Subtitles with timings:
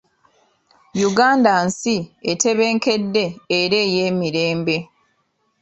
[1.09, 1.95] Uganda nsi
[2.31, 3.25] etebenkedde
[3.59, 4.77] era ey'emirembe.